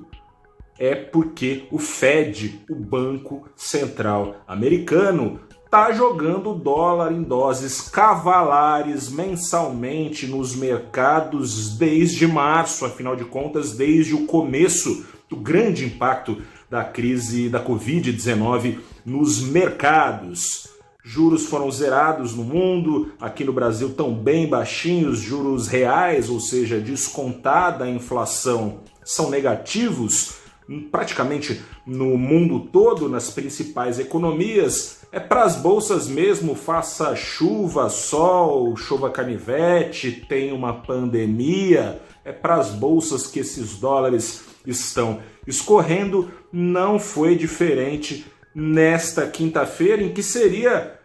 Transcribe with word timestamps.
é 0.78 0.96
porque 0.96 1.68
o 1.72 1.78
Fed, 1.78 2.62
o 2.70 2.76
Banco 2.76 3.48
Central 3.56 4.38
Americano, 4.48 5.40
está 5.66 5.92
jogando 5.92 6.54
dólar 6.54 7.12
em 7.12 7.24
doses 7.24 7.82
cavalares 7.82 9.10
mensalmente 9.10 10.28
nos 10.28 10.56
mercados 10.56 11.76
desde 11.78 12.28
março, 12.28 12.86
afinal 12.86 13.16
de 13.16 13.26
contas, 13.26 13.72
desde 13.72 14.14
o 14.14 14.28
começo 14.28 15.06
do 15.28 15.36
grande 15.36 15.86
impacto 15.86 16.42
da 16.70 16.84
crise 16.84 17.50
da 17.50 17.64
Covid-19 17.64 18.78
nos 19.04 19.42
mercados. 19.42 20.68
Juros 21.04 21.48
foram 21.48 21.70
zerados 21.72 22.36
no 22.36 22.44
mundo, 22.44 23.12
aqui 23.20 23.44
no 23.44 23.52
Brasil 23.52 23.90
estão 23.90 24.14
bem 24.14 24.48
baixinhos, 24.48 25.20
juros 25.20 25.68
reais, 25.68 26.30
ou 26.30 26.40
seja, 26.40 26.80
descontada 26.80 27.86
a 27.86 27.90
inflação, 27.90 28.80
são 29.04 29.30
negativos 29.30 30.43
praticamente 30.92 31.62
no 31.86 32.18
mundo 32.18 32.60
todo, 32.60 33.10
nas 33.10 33.30
principais 33.30 34.00
economias, 34.00 35.02
é 35.12 35.20
para 35.20 35.44
as 35.44 35.56
bolsas 35.56 36.08
mesmo, 36.08 36.56
faça 36.56 37.16
chuva, 37.16 37.90
sol, 37.90 38.76
chuva 38.76 39.10
canivete, 39.10 40.26
tem 40.28 40.52
uma 40.52 40.74
pandemia, 40.74 42.02
é 42.26 42.32
para 42.32 42.56
as 42.56 42.70
bolsas 42.70 43.28
que 43.28 43.40
esses 43.40 43.78
dólares 43.78 44.44
estão 44.66 45.20
escorrendo. 45.46 46.32
Não 46.52 46.98
foi 46.98 47.36
diferente 47.36 48.26
nesta 48.56 49.28
quinta-feira, 49.28 50.02
em 50.02 50.14
que 50.14 50.24
seria 50.24 51.00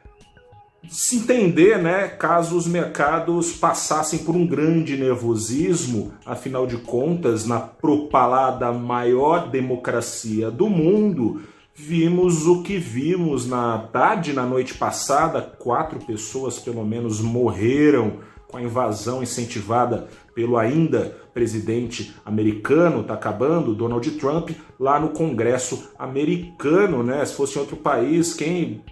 se 0.87 1.17
entender, 1.17 1.79
né, 1.79 2.09
caso 2.09 2.57
os 2.57 2.67
mercados 2.67 3.53
passassem 3.53 4.21
por 4.21 4.37
um 4.37 4.47
grande 4.47 4.97
nervosismo, 4.97 6.13
afinal 6.25 6.67
de 6.67 6.77
contas, 6.77 7.47
na 7.47 7.59
propalada 7.59 8.73
maior 8.73 9.51
democracia 9.51 10.51
do 10.51 10.69
mundo, 10.69 11.43
vimos 11.75 12.47
o 12.47 12.63
que 12.63 12.79
vimos 12.79 13.47
na 13.47 13.79
tarde, 13.79 14.33
na 14.33 14.45
noite 14.45 14.75
passada, 14.75 15.43
quatro 15.43 15.99
pessoas 16.05 16.59
pelo 16.59 16.85
menos 16.85 17.21
morreram 17.21 18.19
com 18.49 18.57
a 18.57 18.63
invasão 18.63 19.23
incentivada 19.23 20.09
pelo 20.35 20.57
ainda 20.57 21.17
presidente 21.35 22.15
americano, 22.25 23.05
tá 23.05 23.15
acabando, 23.15 23.75
Donald 23.75 24.11
Trump, 24.13 24.51
lá 24.79 24.99
no 24.99 25.11
Congresso 25.11 25.93
americano, 25.99 27.03
né? 27.03 27.25
Se 27.25 27.35
fosse 27.35 27.57
em 27.57 27.61
outro 27.61 27.77
país, 27.77 28.35
quem, 28.35 28.83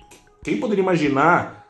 quem 0.44 0.60
poderia 0.60 0.82
imaginar 0.82 1.65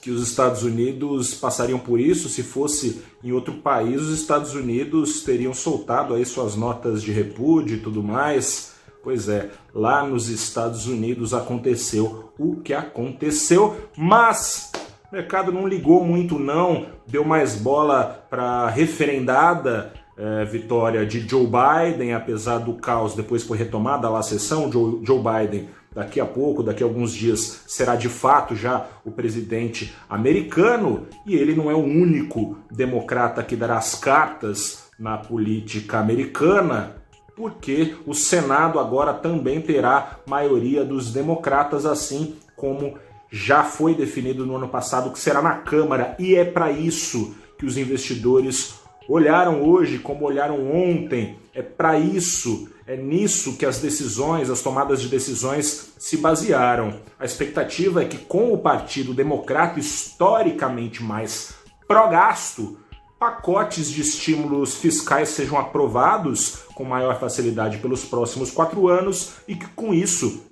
que 0.00 0.10
os 0.10 0.22
Estados 0.22 0.62
Unidos 0.62 1.34
passariam 1.34 1.78
por 1.78 2.00
isso. 2.00 2.28
Se 2.28 2.42
fosse 2.42 3.02
em 3.22 3.32
outro 3.32 3.54
país, 3.54 4.00
os 4.00 4.18
Estados 4.18 4.54
Unidos 4.54 5.22
teriam 5.22 5.54
soltado 5.54 6.14
aí 6.14 6.24
suas 6.24 6.56
notas 6.56 7.02
de 7.02 7.12
repúdio 7.12 7.76
e 7.76 7.80
tudo 7.80 8.02
mais. 8.02 8.72
Pois 9.02 9.28
é, 9.28 9.50
lá 9.74 10.06
nos 10.06 10.28
Estados 10.28 10.86
Unidos 10.86 11.34
aconteceu 11.34 12.32
o 12.38 12.56
que 12.56 12.72
aconteceu, 12.72 13.76
mas 13.96 14.70
o 15.10 15.14
mercado 15.14 15.50
não 15.50 15.66
ligou 15.66 16.04
muito 16.04 16.38
não, 16.38 16.86
deu 17.06 17.24
mais 17.24 17.56
bola 17.56 18.24
para 18.30 18.68
referendada 18.68 19.92
é, 20.16 20.44
vitória 20.44 21.04
de 21.04 21.26
Joe 21.28 21.46
Biden, 21.46 22.14
apesar 22.14 22.58
do 22.58 22.74
caos, 22.74 23.14
depois 23.14 23.42
foi 23.42 23.58
retomada 23.58 24.08
lá 24.08 24.20
a 24.20 24.22
sessão, 24.22 24.70
Joe, 24.70 25.00
Joe 25.04 25.18
Biden 25.18 25.68
daqui 25.94 26.20
a 26.20 26.26
pouco, 26.26 26.62
daqui 26.62 26.82
a 26.82 26.86
alguns 26.86 27.12
dias, 27.12 27.62
será 27.66 27.96
de 27.96 28.08
fato 28.08 28.54
já 28.54 28.86
o 29.04 29.10
presidente 29.10 29.94
americano 30.08 31.06
e 31.26 31.34
ele 31.34 31.54
não 31.54 31.70
é 31.70 31.74
o 31.74 31.84
único 31.84 32.58
democrata 32.70 33.42
que 33.42 33.56
dará 33.56 33.76
as 33.76 33.94
cartas 33.94 34.84
na 34.98 35.18
política 35.18 35.98
americana, 35.98 36.96
porque 37.36 37.94
o 38.06 38.14
Senado 38.14 38.78
agora 38.78 39.12
também 39.12 39.60
terá 39.60 40.18
maioria 40.26 40.84
dos 40.84 41.12
democratas, 41.12 41.86
assim 41.86 42.36
como 42.56 42.94
já 43.30 43.64
foi 43.64 43.94
definido 43.94 44.44
no 44.44 44.56
ano 44.56 44.68
passado 44.68 45.10
que 45.10 45.18
será 45.18 45.40
na 45.40 45.56
Câmara, 45.56 46.14
e 46.18 46.36
é 46.36 46.44
para 46.44 46.70
isso 46.70 47.34
que 47.58 47.64
os 47.64 47.76
investidores 47.76 48.74
olharam 49.08 49.62
hoje 49.62 49.98
como 49.98 50.24
olharam 50.24 50.70
ontem. 50.70 51.38
É 51.54 51.60
para 51.60 51.98
isso 51.98 52.68
é 52.86 52.96
nisso 52.96 53.56
que 53.56 53.64
as 53.64 53.78
decisões, 53.78 54.50
as 54.50 54.60
tomadas 54.60 55.00
de 55.00 55.08
decisões 55.08 55.94
se 55.98 56.16
basearam. 56.16 57.00
A 57.18 57.24
expectativa 57.24 58.02
é 58.02 58.04
que, 58.04 58.18
com 58.18 58.52
o 58.52 58.58
Partido 58.58 59.14
Democrata 59.14 59.78
historicamente 59.78 61.02
mais 61.02 61.54
pró-gasto, 61.86 62.78
pacotes 63.18 63.88
de 63.88 64.00
estímulos 64.00 64.74
fiscais 64.74 65.28
sejam 65.28 65.58
aprovados 65.58 66.64
com 66.74 66.84
maior 66.84 67.20
facilidade 67.20 67.78
pelos 67.78 68.04
próximos 68.04 68.50
quatro 68.50 68.88
anos 68.88 69.34
e 69.46 69.54
que, 69.54 69.66
com 69.68 69.94
isso, 69.94 70.44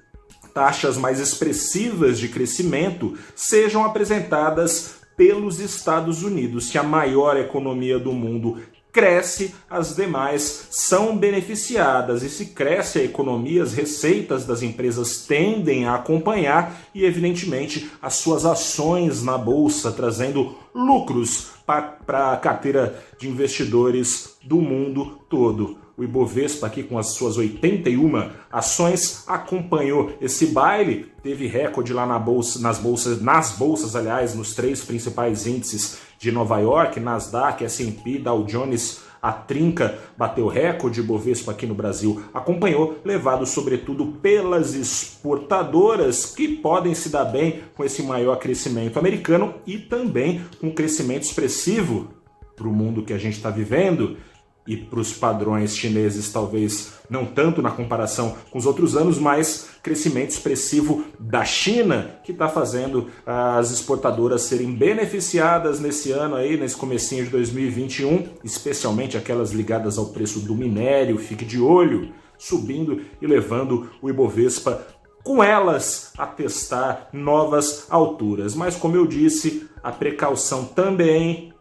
taxas 0.54 0.96
mais 0.96 1.18
expressivas 1.18 2.18
de 2.18 2.28
crescimento 2.28 3.18
sejam 3.34 3.84
apresentadas 3.84 5.00
pelos 5.16 5.58
Estados 5.58 6.22
Unidos, 6.22 6.70
que 6.70 6.78
é 6.78 6.80
a 6.80 6.84
maior 6.84 7.36
economia 7.36 7.98
do 7.98 8.12
mundo 8.12 8.58
cresce, 8.92 9.54
as 9.68 9.94
demais 9.94 10.68
são 10.70 11.16
beneficiadas. 11.16 12.22
E 12.22 12.28
se 12.28 12.46
cresce 12.46 12.98
a 12.98 13.04
economia, 13.04 13.62
as 13.62 13.72
receitas 13.72 14.44
das 14.44 14.62
empresas 14.62 15.24
tendem 15.26 15.86
a 15.86 15.94
acompanhar 15.94 16.80
e, 16.94 17.04
evidentemente, 17.04 17.90
as 18.00 18.14
suas 18.14 18.44
ações 18.44 19.22
na 19.22 19.38
bolsa, 19.38 19.92
trazendo 19.92 20.56
lucros 20.74 21.50
para 21.66 22.32
a 22.32 22.36
carteira 22.36 23.02
de 23.18 23.28
investidores 23.28 24.36
do 24.42 24.60
mundo 24.60 25.20
todo. 25.28 25.78
O 26.00 26.02
Ibovespa 26.02 26.66
aqui 26.66 26.82
com 26.82 26.96
as 26.96 27.08
suas 27.08 27.36
81 27.36 28.30
ações 28.50 29.22
acompanhou 29.26 30.14
esse 30.18 30.46
baile, 30.46 31.12
teve 31.22 31.46
recorde 31.46 31.92
lá 31.92 32.06
na 32.06 32.18
bolsa, 32.18 32.58
nas 32.58 32.78
bolsas, 32.78 33.20
nas 33.20 33.52
bolsas, 33.52 33.94
aliás, 33.94 34.34
nos 34.34 34.54
três 34.54 34.82
principais 34.82 35.46
índices 35.46 35.98
de 36.20 36.30
Nova 36.30 36.58
York, 36.58 37.00
Nasdaq, 37.00 37.64
S&P, 37.64 38.18
Dow 38.18 38.44
Jones, 38.44 39.00
a 39.22 39.32
trinca 39.32 39.98
bateu 40.16 40.48
recorde 40.48 41.02
Bovespa 41.02 41.52
aqui 41.52 41.66
no 41.66 41.74
Brasil, 41.74 42.22
acompanhou, 42.32 42.98
levado 43.02 43.46
sobretudo 43.46 44.06
pelas 44.20 44.74
exportadoras 44.74 46.26
que 46.26 46.46
podem 46.46 46.94
se 46.94 47.08
dar 47.08 47.24
bem 47.24 47.62
com 47.74 47.82
esse 47.84 48.02
maior 48.02 48.36
crescimento 48.38 48.98
americano 48.98 49.54
e 49.66 49.78
também 49.78 50.44
com 50.60 50.68
um 50.68 50.74
crescimento 50.74 51.22
expressivo 51.22 52.08
para 52.54 52.68
o 52.68 52.72
mundo 52.72 53.02
que 53.02 53.14
a 53.14 53.18
gente 53.18 53.38
está 53.38 53.48
vivendo 53.48 54.18
e 54.66 54.76
para 54.76 55.00
os 55.00 55.12
padrões 55.12 55.76
chineses, 55.76 56.30
talvez 56.32 56.92
não 57.08 57.24
tanto 57.26 57.60
na 57.60 57.70
comparação 57.70 58.36
com 58.50 58.58
os 58.58 58.66
outros 58.66 58.96
anos, 58.96 59.18
mas 59.18 59.70
crescimento 59.82 60.30
expressivo 60.30 61.04
da 61.18 61.44
China, 61.44 62.20
que 62.22 62.32
está 62.32 62.48
fazendo 62.48 63.08
as 63.26 63.70
exportadoras 63.70 64.42
serem 64.42 64.74
beneficiadas 64.74 65.80
nesse 65.80 66.12
ano 66.12 66.36
aí, 66.36 66.56
nesse 66.56 66.76
comecinho 66.76 67.24
de 67.24 67.30
2021, 67.30 68.28
especialmente 68.44 69.16
aquelas 69.16 69.50
ligadas 69.50 69.98
ao 69.98 70.06
preço 70.06 70.40
do 70.40 70.54
minério, 70.54 71.18
fique 71.18 71.44
de 71.44 71.60
olho, 71.60 72.12
subindo 72.38 73.00
e 73.20 73.26
levando 73.26 73.90
o 74.00 74.08
Ibovespa 74.08 74.86
com 75.22 75.42
elas 75.42 76.12
a 76.16 76.26
testar 76.26 77.08
novas 77.12 77.86
alturas. 77.90 78.54
Mas 78.54 78.76
como 78.76 78.96
eu 78.96 79.06
disse, 79.06 79.68
a 79.82 79.92
precaução 79.92 80.64
também 80.64 81.52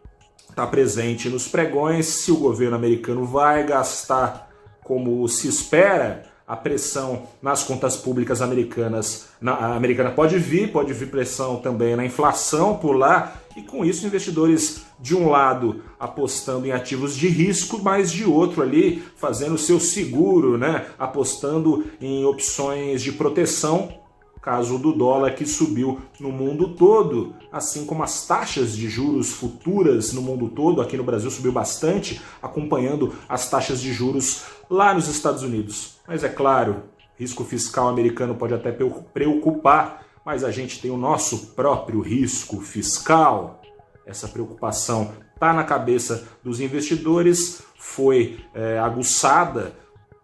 está 0.59 0.67
presente 0.67 1.29
nos 1.29 1.47
pregões. 1.47 2.05
Se 2.05 2.31
o 2.31 2.37
governo 2.37 2.75
americano 2.75 3.23
vai 3.23 3.65
gastar 3.65 4.49
como 4.83 5.25
se 5.29 5.47
espera, 5.47 6.23
a 6.45 6.57
pressão 6.57 7.27
nas 7.41 7.63
contas 7.63 7.95
públicas 7.95 8.41
americanas, 8.41 9.29
na 9.39 9.75
americana 9.75 10.09
pode 10.09 10.37
vir, 10.37 10.71
pode 10.71 10.91
vir 10.93 11.09
pressão 11.09 11.57
também 11.57 11.95
na 11.95 12.03
inflação 12.03 12.75
por 12.75 12.93
lá, 12.93 13.35
e 13.55 13.61
com 13.61 13.85
isso 13.85 14.05
investidores 14.05 14.81
de 14.99 15.15
um 15.15 15.29
lado 15.29 15.81
apostando 15.97 16.65
em 16.65 16.71
ativos 16.71 17.15
de 17.15 17.29
risco, 17.29 17.79
mas 17.81 18.11
de 18.11 18.25
outro 18.25 18.61
ali 18.61 19.01
fazendo 19.15 19.57
seu 19.57 19.79
seguro, 19.79 20.57
né? 20.57 20.87
apostando 20.97 21.85
em 22.01 22.25
opções 22.25 23.01
de 23.01 23.13
proteção 23.13 23.93
caso 24.41 24.77
do 24.77 24.93
dólar 24.93 25.35
que 25.35 25.45
subiu 25.45 25.99
no 26.19 26.31
mundo 26.31 26.75
todo, 26.75 27.35
assim 27.51 27.85
como 27.85 28.03
as 28.03 28.25
taxas 28.25 28.75
de 28.75 28.89
juros 28.89 29.31
futuras 29.31 30.13
no 30.13 30.21
mundo 30.21 30.49
todo, 30.49 30.81
aqui 30.81 30.95
no 30.95 31.03
Brasil 31.03 31.29
subiu 31.29 31.51
bastante, 31.51 32.21
acompanhando 32.41 33.13
as 33.27 33.49
taxas 33.49 33.81
de 33.81 33.91
juros 33.91 34.43
lá 34.69 34.93
nos 34.93 35.07
Estados 35.07 35.43
Unidos. 35.43 35.97
Mas 36.07 36.23
é 36.23 36.29
claro, 36.29 36.83
risco 37.17 37.43
fiscal 37.43 37.87
americano 37.87 38.35
pode 38.35 38.53
até 38.53 38.71
preocupar, 39.13 40.05
mas 40.25 40.43
a 40.43 40.51
gente 40.51 40.81
tem 40.81 40.89
o 40.89 40.97
nosso 40.97 41.47
próprio 41.47 42.01
risco 42.01 42.61
fiscal. 42.61 43.61
Essa 44.05 44.27
preocupação 44.27 45.11
está 45.33 45.53
na 45.53 45.63
cabeça 45.63 46.27
dos 46.43 46.59
investidores, 46.59 47.61
foi 47.77 48.39
é, 48.53 48.79
aguçada 48.79 49.73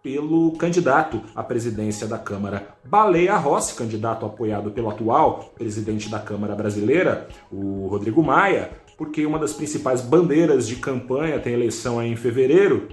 pelo 0.06 0.52
candidato 0.52 1.20
à 1.34 1.42
presidência 1.42 2.06
da 2.06 2.16
Câmara, 2.16 2.68
Baleia 2.84 3.36
Rossi, 3.36 3.74
candidato 3.74 4.24
apoiado 4.24 4.70
pelo 4.70 4.88
atual 4.88 5.52
presidente 5.58 6.08
da 6.08 6.20
Câmara 6.20 6.54
brasileira, 6.54 7.26
o 7.50 7.88
Rodrigo 7.88 8.22
Maia, 8.22 8.70
porque 8.96 9.26
uma 9.26 9.36
das 9.36 9.52
principais 9.52 10.00
bandeiras 10.00 10.68
de 10.68 10.76
campanha, 10.76 11.40
tem 11.40 11.54
eleição 11.54 11.98
aí 11.98 12.08
em 12.08 12.14
fevereiro, 12.14 12.86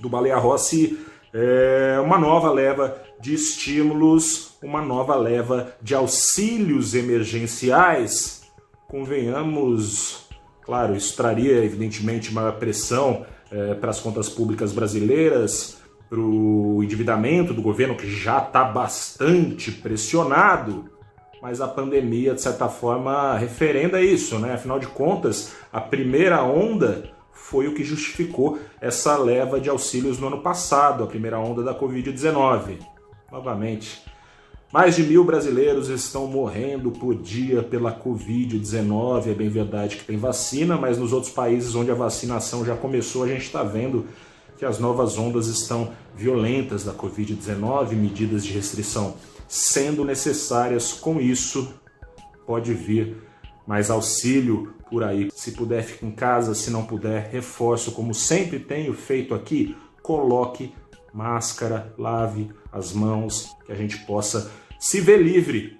do 0.00 0.08
Baleia 0.08 0.38
Rossi 0.38 0.98
é 1.32 2.00
uma 2.04 2.18
nova 2.18 2.50
leva 2.50 3.00
de 3.20 3.32
estímulos, 3.32 4.56
uma 4.60 4.82
nova 4.82 5.14
leva 5.14 5.72
de 5.80 5.94
auxílios 5.94 6.96
emergenciais. 6.96 8.42
Convenhamos, 8.88 10.26
claro, 10.62 10.96
isso 10.96 11.16
traria 11.16 11.64
evidentemente 11.64 12.34
maior 12.34 12.58
pressão 12.58 13.24
é, 13.52 13.74
para 13.74 13.90
as 13.90 14.00
contas 14.00 14.28
públicas 14.28 14.72
brasileiras, 14.72 15.79
para 16.10 16.18
o 16.18 16.82
endividamento 16.82 17.54
do 17.54 17.62
governo, 17.62 17.94
que 17.94 18.10
já 18.10 18.38
está 18.38 18.64
bastante 18.64 19.70
pressionado, 19.70 20.90
mas 21.40 21.60
a 21.60 21.68
pandemia, 21.68 22.34
de 22.34 22.42
certa 22.42 22.68
forma, 22.68 23.38
referenda 23.38 24.02
isso, 24.02 24.36
né? 24.40 24.54
Afinal 24.54 24.80
de 24.80 24.88
contas, 24.88 25.54
a 25.72 25.80
primeira 25.80 26.42
onda 26.42 27.12
foi 27.32 27.68
o 27.68 27.74
que 27.74 27.84
justificou 27.84 28.58
essa 28.80 29.16
leva 29.16 29.60
de 29.60 29.70
auxílios 29.70 30.18
no 30.18 30.26
ano 30.26 30.42
passado, 30.42 31.04
a 31.04 31.06
primeira 31.06 31.38
onda 31.38 31.62
da 31.62 31.78
Covid-19. 31.78 32.78
Novamente, 33.30 34.02
mais 34.72 34.96
de 34.96 35.04
mil 35.04 35.24
brasileiros 35.24 35.88
estão 35.88 36.26
morrendo 36.26 36.90
por 36.90 37.14
dia 37.14 37.62
pela 37.62 37.96
Covid-19. 37.96 39.28
É 39.28 39.34
bem 39.34 39.48
verdade 39.48 39.96
que 39.96 40.04
tem 40.04 40.16
vacina, 40.16 40.76
mas 40.76 40.98
nos 40.98 41.12
outros 41.12 41.32
países 41.32 41.76
onde 41.76 41.90
a 41.92 41.94
vacinação 41.94 42.64
já 42.64 42.74
começou, 42.74 43.22
a 43.22 43.28
gente 43.28 43.42
está 43.42 43.62
vendo 43.62 44.06
que 44.60 44.66
as 44.66 44.78
novas 44.78 45.16
ondas 45.16 45.46
estão 45.46 45.90
violentas 46.14 46.84
da 46.84 46.92
Covid-19, 46.92 47.92
medidas 47.92 48.44
de 48.44 48.52
restrição 48.52 49.14
sendo 49.48 50.04
necessárias. 50.04 50.92
Com 50.92 51.18
isso, 51.18 51.72
pode 52.46 52.74
vir 52.74 53.16
mais 53.66 53.90
auxílio 53.90 54.74
por 54.90 55.02
aí. 55.02 55.30
Se 55.32 55.52
puder, 55.52 55.82
fique 55.82 56.04
em 56.04 56.10
casa. 56.10 56.54
Se 56.54 56.70
não 56.70 56.84
puder, 56.84 57.30
reforço, 57.30 57.92
como 57.92 58.12
sempre 58.12 58.58
tenho 58.58 58.92
feito 58.92 59.34
aqui, 59.34 59.74
coloque 60.02 60.74
máscara, 61.10 61.94
lave 61.96 62.50
as 62.70 62.92
mãos, 62.92 63.56
que 63.64 63.72
a 63.72 63.74
gente 63.74 63.96
possa 64.04 64.52
se 64.78 65.00
ver 65.00 65.22
livre 65.22 65.78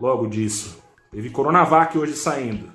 logo 0.00 0.26
disso. 0.26 0.78
Teve 1.10 1.28
Coronavac 1.28 1.98
hoje 1.98 2.14
saindo. 2.14 2.72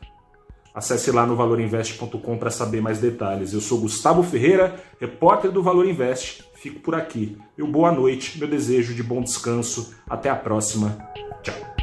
Acesse 0.77 1.09
lá 1.09 1.25
no 1.25 1.35
valorinvest.com 1.35 2.37
para 2.37 2.51
saber 2.51 2.81
mais 2.81 2.99
detalhes. 2.99 3.51
Eu 3.51 3.59
sou 3.59 3.79
Gustavo 3.79 4.21
Ferreira, 4.21 4.75
repórter 5.01 5.51
do 5.51 5.63
Valor 5.63 5.87
Invest. 5.87 6.43
Fico 6.53 6.81
por 6.81 6.93
aqui. 6.93 7.35
Meu 7.57 7.65
boa 7.65 7.91
noite, 7.91 8.37
meu 8.37 8.47
desejo 8.47 8.93
de 8.93 9.01
bom 9.01 9.23
descanso. 9.23 9.95
Até 10.07 10.29
a 10.29 10.35
próxima. 10.35 10.95
Tchau. 11.41 11.76